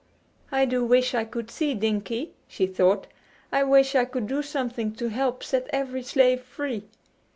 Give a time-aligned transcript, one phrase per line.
[0.51, 3.05] "I do wish I could see Dinkie," she thought.
[3.51, 6.85] "I wish I could do something to help set every slave free."